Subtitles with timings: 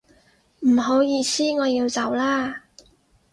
[0.61, 2.63] 唔好意思，我要走啦